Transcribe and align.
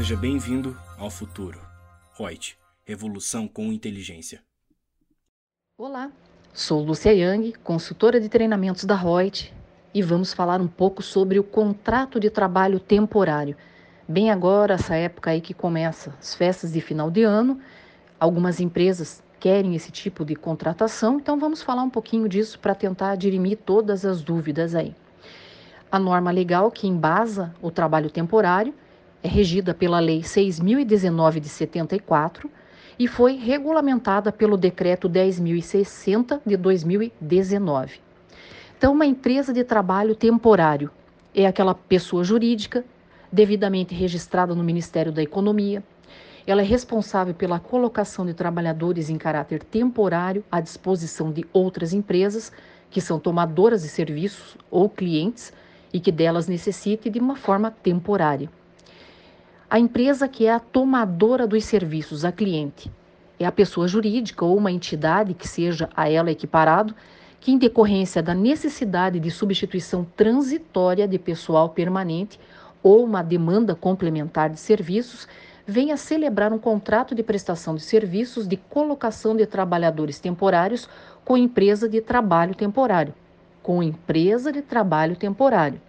Seja 0.00 0.16
bem-vindo 0.16 0.74
ao 0.96 1.10
futuro. 1.10 1.60
Reut, 2.18 2.56
revolução 2.86 3.46
com 3.46 3.70
inteligência. 3.70 4.40
Olá, 5.76 6.10
sou 6.54 6.82
Lúcia 6.82 7.12
Yang, 7.12 7.52
consultora 7.62 8.18
de 8.18 8.26
treinamentos 8.30 8.84
da 8.84 8.96
Reut, 8.96 9.52
e 9.92 10.02
vamos 10.02 10.32
falar 10.32 10.58
um 10.58 10.66
pouco 10.66 11.02
sobre 11.02 11.38
o 11.38 11.44
contrato 11.44 12.18
de 12.18 12.30
trabalho 12.30 12.80
temporário. 12.80 13.54
Bem 14.08 14.30
agora, 14.30 14.72
essa 14.72 14.96
época 14.96 15.32
aí 15.32 15.40
que 15.42 15.52
começa 15.52 16.14
as 16.18 16.34
festas 16.34 16.72
de 16.72 16.80
final 16.80 17.10
de 17.10 17.22
ano, 17.22 17.60
algumas 18.18 18.58
empresas 18.58 19.22
querem 19.38 19.74
esse 19.74 19.92
tipo 19.92 20.24
de 20.24 20.34
contratação, 20.34 21.18
então 21.18 21.38
vamos 21.38 21.60
falar 21.60 21.82
um 21.82 21.90
pouquinho 21.90 22.26
disso 22.26 22.58
para 22.58 22.74
tentar 22.74 23.16
dirimir 23.16 23.58
todas 23.66 24.06
as 24.06 24.22
dúvidas 24.22 24.74
aí. 24.74 24.94
A 25.92 25.98
norma 25.98 26.30
legal 26.30 26.70
que 26.70 26.86
embasa 26.88 27.54
o 27.60 27.70
trabalho 27.70 28.08
temporário 28.08 28.72
é 29.22 29.28
regida 29.28 29.74
pela 29.74 30.00
Lei 30.00 30.20
6.019 30.20 31.40
de 31.40 31.48
74 31.48 32.50
e 32.98 33.06
foi 33.06 33.36
regulamentada 33.36 34.30
pelo 34.30 34.56
Decreto 34.56 35.08
10.060 35.08 36.40
de 36.44 36.56
2019. 36.56 38.00
Então, 38.76 38.92
uma 38.92 39.06
empresa 39.06 39.52
de 39.52 39.64
trabalho 39.64 40.14
temporário 40.14 40.90
é 41.34 41.46
aquela 41.46 41.74
pessoa 41.74 42.24
jurídica 42.24 42.84
devidamente 43.32 43.94
registrada 43.94 44.54
no 44.54 44.64
Ministério 44.64 45.12
da 45.12 45.22
Economia. 45.22 45.82
Ela 46.46 46.62
é 46.62 46.64
responsável 46.64 47.34
pela 47.34 47.60
colocação 47.60 48.26
de 48.26 48.34
trabalhadores 48.34 49.08
em 49.08 49.16
caráter 49.16 49.62
temporário 49.62 50.42
à 50.50 50.60
disposição 50.60 51.30
de 51.30 51.46
outras 51.52 51.92
empresas 51.92 52.50
que 52.90 53.00
são 53.00 53.20
tomadoras 53.20 53.82
de 53.82 53.88
serviços 53.88 54.56
ou 54.70 54.88
clientes 54.88 55.52
e 55.92 56.00
que 56.00 56.10
delas 56.10 56.48
necessite 56.48 57.08
de 57.08 57.20
uma 57.20 57.36
forma 57.36 57.70
temporária. 57.70 58.50
A 59.72 59.78
empresa 59.78 60.26
que 60.26 60.46
é 60.46 60.52
a 60.52 60.58
tomadora 60.58 61.46
dos 61.46 61.64
serviços 61.64 62.24
a 62.24 62.32
cliente 62.32 62.90
é 63.38 63.46
a 63.46 63.52
pessoa 63.52 63.86
jurídica 63.86 64.44
ou 64.44 64.56
uma 64.56 64.72
entidade 64.72 65.32
que 65.32 65.46
seja 65.46 65.88
a 65.94 66.10
ela 66.10 66.32
equiparado 66.32 66.92
que, 67.38 67.52
em 67.52 67.56
decorrência 67.56 68.20
da 68.20 68.34
necessidade 68.34 69.20
de 69.20 69.30
substituição 69.30 70.04
transitória 70.16 71.06
de 71.06 71.20
pessoal 71.20 71.68
permanente 71.68 72.40
ou 72.82 73.04
uma 73.04 73.22
demanda 73.22 73.72
complementar 73.72 74.50
de 74.50 74.58
serviços, 74.58 75.28
venha 75.64 75.96
celebrar 75.96 76.52
um 76.52 76.58
contrato 76.58 77.14
de 77.14 77.22
prestação 77.22 77.76
de 77.76 77.82
serviços 77.82 78.48
de 78.48 78.56
colocação 78.56 79.36
de 79.36 79.46
trabalhadores 79.46 80.18
temporários 80.18 80.88
com 81.24 81.36
empresa 81.36 81.88
de 81.88 82.00
trabalho 82.00 82.56
temporário. 82.56 83.14
Com 83.62 83.84
empresa 83.84 84.50
de 84.50 84.62
trabalho 84.62 85.14
temporário. 85.14 85.80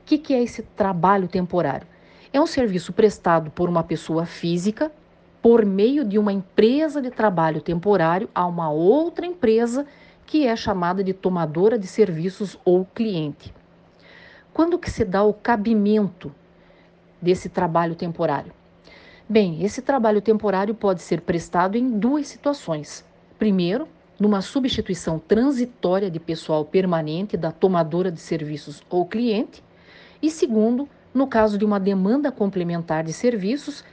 O 0.00 0.06
que, 0.06 0.16
que 0.16 0.32
é 0.32 0.40
esse 0.40 0.62
trabalho 0.62 1.26
temporário? 1.26 1.97
É 2.32 2.40
um 2.40 2.46
serviço 2.46 2.92
prestado 2.92 3.50
por 3.50 3.68
uma 3.68 3.82
pessoa 3.82 4.26
física 4.26 4.92
por 5.40 5.64
meio 5.64 6.04
de 6.04 6.18
uma 6.18 6.32
empresa 6.32 7.00
de 7.00 7.10
trabalho 7.10 7.60
temporário 7.60 8.28
a 8.34 8.46
uma 8.46 8.70
outra 8.70 9.24
empresa 9.24 9.86
que 10.26 10.46
é 10.46 10.54
chamada 10.54 11.02
de 11.02 11.14
tomadora 11.14 11.78
de 11.78 11.86
serviços 11.86 12.58
ou 12.64 12.84
cliente. 12.84 13.54
Quando 14.52 14.78
que 14.78 14.90
se 14.90 15.04
dá 15.04 15.22
o 15.22 15.32
cabimento 15.32 16.34
desse 17.22 17.48
trabalho 17.48 17.94
temporário? 17.94 18.52
Bem, 19.28 19.64
esse 19.64 19.80
trabalho 19.80 20.20
temporário 20.20 20.74
pode 20.74 21.02
ser 21.02 21.20
prestado 21.20 21.76
em 21.76 21.98
duas 21.98 22.26
situações. 22.26 23.04
Primeiro, 23.38 23.88
numa 24.18 24.42
substituição 24.42 25.18
transitória 25.18 26.10
de 26.10 26.18
pessoal 26.18 26.64
permanente 26.64 27.36
da 27.36 27.52
tomadora 27.52 28.10
de 28.10 28.20
serviços 28.20 28.82
ou 28.90 29.06
cliente, 29.06 29.62
e 30.20 30.30
segundo, 30.30 30.88
no 31.12 31.26
caso 31.26 31.58
de 31.58 31.64
uma 31.64 31.80
demanda 31.80 32.30
complementar 32.30 33.04
de 33.04 33.12
serviços, 33.12 33.84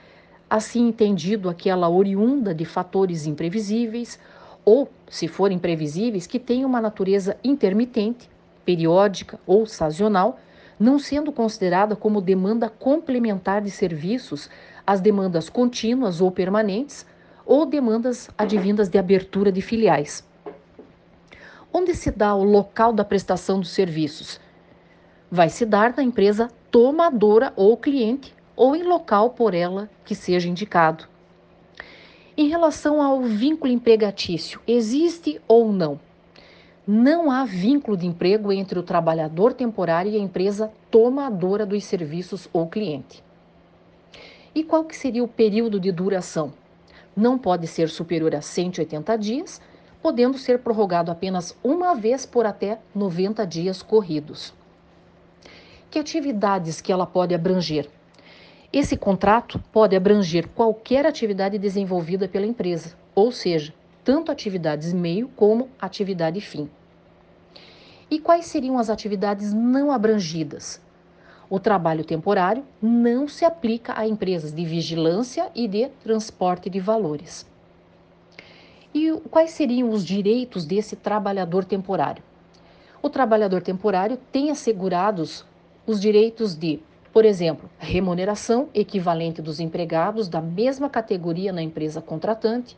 assim 0.50 0.88
entendido 0.88 1.50
aquela 1.50 1.90
oriunda 1.90 2.54
de 2.54 2.66
fatores 2.66 3.26
imprevisíveis 3.26 4.20
ou, 4.64 4.90
se 5.10 5.28
forem 5.28 5.60
previsíveis, 5.60 6.28
que 6.28 6.40
tenham 6.40 6.70
uma 6.70 6.82
natureza 6.82 7.38
intermitente, 7.44 8.30
periódica 8.66 9.40
ou 9.46 9.66
sazonal, 9.66 10.40
não 10.80 11.00
sendo 11.00 11.32
considerada 11.32 11.96
como 11.96 12.20
demanda 12.20 12.70
complementar 12.70 13.62
de 13.62 13.72
serviços 13.72 14.50
as 14.86 15.00
demandas 15.00 15.50
contínuas 15.50 16.20
ou 16.20 16.32
permanentes 16.32 17.06
ou 17.46 17.66
demandas 17.66 18.30
advindas 18.38 18.90
de 18.90 18.98
abertura 18.98 19.52
de 19.52 19.62
filiais. 19.62 20.24
Onde 21.72 21.94
se 21.94 22.12
dá 22.12 22.34
o 22.34 22.44
local 22.44 22.92
da 22.92 23.04
prestação 23.04 23.60
dos 23.60 23.70
serviços? 23.70 24.40
Vai 25.30 25.50
se 25.50 25.66
dar 25.66 25.94
na 25.96 26.04
empresa 26.04 26.50
tomadora 26.76 27.54
ou 27.56 27.78
cliente 27.78 28.36
ou 28.54 28.76
em 28.76 28.84
local 28.84 29.30
por 29.30 29.54
ela 29.54 29.90
que 30.04 30.14
seja 30.14 30.50
indicado. 30.50 31.08
Em 32.36 32.50
relação 32.50 33.02
ao 33.02 33.22
vínculo 33.22 33.72
empregatício, 33.72 34.60
existe 34.68 35.40
ou 35.48 35.72
não? 35.72 35.98
Não 36.86 37.32
há 37.32 37.46
vínculo 37.46 37.96
de 37.96 38.06
emprego 38.06 38.52
entre 38.52 38.78
o 38.78 38.84
trabalhador 38.84 39.54
temporário 39.54 40.12
e 40.12 40.18
a 40.18 40.20
empresa 40.20 40.70
tomadora 40.92 41.66
dos 41.66 41.82
serviços 41.86 42.50
ou 42.52 42.68
cliente. 42.68 43.24
E 44.54 44.62
qual 44.62 44.84
que 44.84 44.98
seria 44.98 45.24
o 45.24 45.30
período 45.30 45.80
de 45.80 45.94
duração? 45.94 46.52
Não 47.16 47.38
pode 47.38 47.68
ser 47.68 47.88
superior 47.88 48.36
a 48.36 48.42
180 48.42 49.16
dias, 49.18 49.62
podendo 50.02 50.38
ser 50.38 50.60
prorrogado 50.60 51.10
apenas 51.10 51.58
uma 51.64 51.96
vez 51.96 52.26
por 52.26 52.46
até 52.46 52.80
90 52.94 53.48
dias 53.48 53.82
corridos. 53.82 54.54
Que 55.96 56.00
atividades 56.00 56.82
que 56.82 56.92
ela 56.92 57.06
pode 57.06 57.34
abranger? 57.34 57.90
Esse 58.74 58.98
contrato 58.98 59.64
pode 59.72 59.96
abranger 59.96 60.46
qualquer 60.50 61.06
atividade 61.06 61.58
desenvolvida 61.58 62.28
pela 62.28 62.46
empresa, 62.46 62.98
ou 63.16 63.32
seja, 63.32 63.74
tanto 64.04 64.30
atividades 64.30 64.92
meio 64.92 65.30
como 65.38 65.70
atividade 65.80 66.42
fim. 66.42 66.70
E 68.12 68.20
quais 68.20 68.46
seriam 68.48 68.78
as 68.78 68.90
atividades 68.90 69.54
não 69.54 69.90
abrangidas? 69.90 70.82
O 71.50 71.62
trabalho 71.62 72.04
temporário 72.04 72.66
não 72.82 73.26
se 73.26 73.46
aplica 73.46 73.98
a 73.98 74.06
empresas 74.06 74.52
de 74.52 74.66
vigilância 74.66 75.50
e 75.56 75.66
de 75.66 75.88
transporte 76.04 76.70
de 76.70 76.82
valores. 76.82 77.50
E 78.94 79.14
quais 79.32 79.52
seriam 79.52 79.92
os 79.92 80.04
direitos 80.04 80.66
desse 80.66 80.98
trabalhador 80.98 81.64
temporário? 81.64 82.22
O 83.02 83.10
trabalhador 83.10 83.62
temporário 83.62 84.18
tem 84.30 84.52
assegurados 84.52 85.46
os 85.86 86.00
direitos 86.00 86.56
de 86.56 86.80
por 87.16 87.24
exemplo, 87.24 87.70
remuneração 87.80 88.68
equivalente 88.74 89.42
dos 89.42 89.62
empregados 89.62 90.28
da 90.28 90.42
mesma 90.42 90.90
categoria 90.90 91.54
na 91.54 91.62
empresa 91.62 92.02
contratante, 92.02 92.78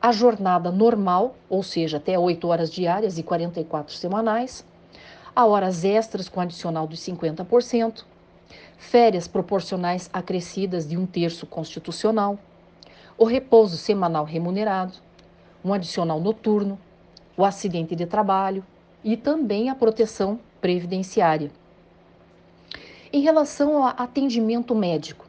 a 0.00 0.10
jornada 0.12 0.72
normal, 0.72 1.36
ou 1.46 1.62
seja, 1.62 1.98
até 1.98 2.18
8 2.18 2.48
horas 2.48 2.72
diárias 2.72 3.18
e 3.18 3.22
44 3.22 3.94
semanais, 3.94 4.64
a 5.36 5.44
horas 5.44 5.84
extras 5.84 6.26
com 6.26 6.40
adicional 6.40 6.86
dos 6.86 7.00
50%, 7.00 8.04
férias 8.78 9.28
proporcionais 9.28 10.08
acrescidas 10.10 10.88
de 10.88 10.96
um 10.96 11.04
terço 11.04 11.46
constitucional, 11.46 12.38
o 13.18 13.26
repouso 13.26 13.76
semanal 13.76 14.24
remunerado, 14.24 14.94
um 15.62 15.74
adicional 15.74 16.18
noturno, 16.18 16.78
o 17.36 17.44
acidente 17.44 17.94
de 17.94 18.06
trabalho 18.06 18.64
e 19.04 19.18
também 19.18 19.68
a 19.68 19.74
proteção 19.74 20.40
previdenciária. 20.62 21.59
Em 23.12 23.22
relação 23.22 23.82
ao 23.82 23.92
atendimento 23.96 24.72
médico, 24.72 25.26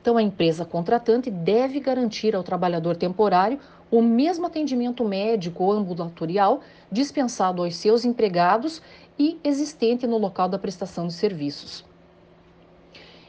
então 0.00 0.16
a 0.16 0.22
empresa 0.22 0.64
contratante 0.64 1.30
deve 1.30 1.78
garantir 1.78 2.34
ao 2.34 2.42
trabalhador 2.42 2.96
temporário 2.96 3.60
o 3.90 4.00
mesmo 4.00 4.46
atendimento 4.46 5.04
médico 5.04 5.64
ou 5.64 5.72
ambulatorial 5.72 6.62
dispensado 6.90 7.62
aos 7.62 7.76
seus 7.76 8.06
empregados 8.06 8.80
e 9.18 9.38
existente 9.44 10.06
no 10.06 10.16
local 10.16 10.48
da 10.48 10.58
prestação 10.58 11.06
de 11.06 11.12
serviços. 11.12 11.84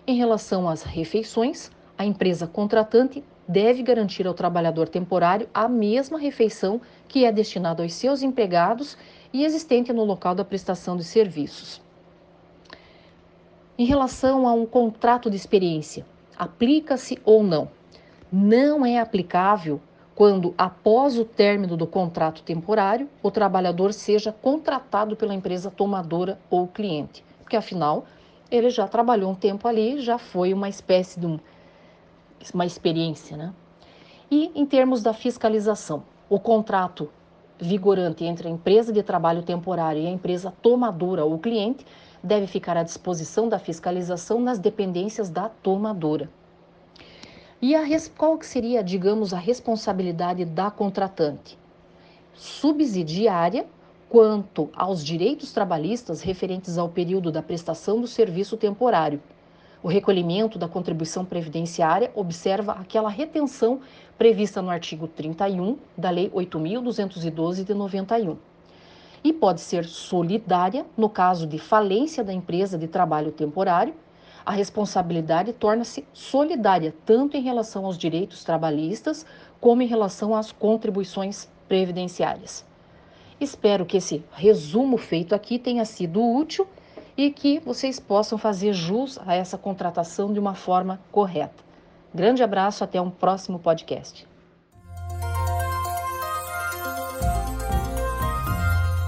Em 0.07 0.15
relação 0.15 0.69
às 0.69 0.83
refeições, 0.83 1.69
a 1.97 2.05
empresa 2.05 2.47
contratante 2.47 3.21
deve 3.45 3.83
garantir 3.83 4.25
ao 4.25 4.33
trabalhador 4.33 4.87
temporário 4.87 5.49
a 5.53 5.67
mesma 5.67 6.17
refeição 6.17 6.79
que 7.09 7.25
é 7.25 7.31
destinada 7.31 7.83
aos 7.83 7.91
seus 7.91 8.21
empregados 8.21 8.97
e 9.33 9.43
existente 9.43 9.91
no 9.91 10.05
local 10.05 10.33
da 10.33 10.45
prestação 10.45 10.95
de 10.95 11.03
serviços. 11.03 11.81
Em 13.81 13.85
relação 13.85 14.47
a 14.47 14.53
um 14.53 14.63
contrato 14.63 15.27
de 15.27 15.35
experiência, 15.35 16.05
aplica-se 16.37 17.17
ou 17.25 17.41
não? 17.41 17.67
Não 18.31 18.85
é 18.85 18.99
aplicável 18.99 19.81
quando, 20.13 20.53
após 20.55 21.17
o 21.17 21.25
término 21.25 21.75
do 21.75 21.87
contrato 21.87 22.43
temporário, 22.43 23.09
o 23.23 23.31
trabalhador 23.31 23.91
seja 23.91 24.31
contratado 24.31 25.15
pela 25.15 25.33
empresa 25.33 25.71
tomadora 25.71 26.39
ou 26.47 26.67
cliente, 26.67 27.25
porque 27.39 27.55
afinal 27.55 28.05
ele 28.51 28.69
já 28.69 28.87
trabalhou 28.87 29.31
um 29.31 29.35
tempo 29.35 29.67
ali, 29.67 29.99
já 29.99 30.19
foi 30.19 30.53
uma 30.53 30.69
espécie 30.69 31.19
de 31.19 31.25
um, 31.25 31.39
uma 32.53 32.67
experiência, 32.67 33.35
né? 33.35 33.51
E 34.29 34.51
em 34.53 34.63
termos 34.63 35.01
da 35.01 35.11
fiscalização, 35.11 36.03
o 36.29 36.39
contrato 36.39 37.09
vigorante 37.59 38.25
entre 38.25 38.47
a 38.47 38.51
empresa 38.51 38.93
de 38.93 39.01
trabalho 39.01 39.41
temporário 39.41 40.03
e 40.03 40.05
a 40.05 40.11
empresa 40.11 40.53
tomadora 40.61 41.25
ou 41.25 41.39
cliente 41.39 41.83
deve 42.23 42.47
ficar 42.47 42.77
à 42.77 42.83
disposição 42.83 43.49
da 43.49 43.59
fiscalização 43.59 44.39
nas 44.39 44.59
dependências 44.59 45.29
da 45.29 45.49
tomadora. 45.49 46.29
E 47.61 47.75
a, 47.75 47.83
qual 48.17 48.37
que 48.37 48.45
seria, 48.45 48.83
digamos, 48.83 49.33
a 49.33 49.37
responsabilidade 49.37 50.45
da 50.45 50.71
contratante? 50.71 51.57
Subsidiária 52.33 53.65
quanto 54.09 54.69
aos 54.75 55.03
direitos 55.05 55.51
trabalhistas 55.51 56.21
referentes 56.21 56.77
ao 56.77 56.89
período 56.89 57.31
da 57.31 57.41
prestação 57.41 58.01
do 58.01 58.07
serviço 58.07 58.57
temporário. 58.57 59.21
O 59.83 59.87
recolhimento 59.87 60.59
da 60.59 60.67
contribuição 60.67 61.23
previdenciária 61.23 62.11
observa 62.13 62.73
aquela 62.73 63.09
retenção 63.09 63.79
prevista 64.17 64.61
no 64.61 64.69
artigo 64.69 65.07
31 65.07 65.77
da 65.97 66.09
Lei 66.09 66.29
8.212 66.29 67.63
de 67.63 67.73
91. 67.73 68.50
E 69.23 69.31
pode 69.31 69.61
ser 69.61 69.85
solidária 69.85 70.85
no 70.97 71.09
caso 71.09 71.45
de 71.45 71.59
falência 71.59 72.23
da 72.23 72.33
empresa 72.33 72.77
de 72.77 72.87
trabalho 72.87 73.31
temporário. 73.31 73.93
A 74.45 74.51
responsabilidade 74.51 75.53
torna-se 75.53 76.03
solidária 76.11 76.95
tanto 77.05 77.37
em 77.37 77.41
relação 77.41 77.85
aos 77.85 77.97
direitos 77.97 78.43
trabalhistas 78.43 79.25
como 79.59 79.83
em 79.83 79.87
relação 79.87 80.35
às 80.35 80.51
contribuições 80.51 81.47
previdenciárias. 81.67 82.65
Espero 83.39 83.85
que 83.85 83.97
esse 83.97 84.23
resumo 84.31 84.97
feito 84.97 85.33
aqui 85.33 85.59
tenha 85.59 85.85
sido 85.85 86.23
útil 86.23 86.67
e 87.15 87.31
que 87.31 87.59
vocês 87.59 87.99
possam 87.99 88.37
fazer 88.37 88.73
jus 88.73 89.19
a 89.25 89.35
essa 89.35 89.57
contratação 89.57 90.33
de 90.33 90.39
uma 90.39 90.55
forma 90.55 90.99
correta. 91.11 91.63
Grande 92.13 92.43
abraço, 92.43 92.83
até 92.83 92.99
um 92.99 93.09
próximo 93.09 93.59
podcast. 93.59 94.30